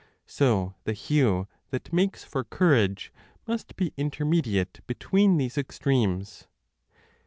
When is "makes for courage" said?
1.93-3.13